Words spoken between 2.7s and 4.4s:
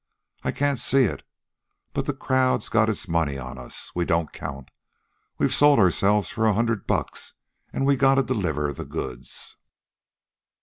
its money on us. We don't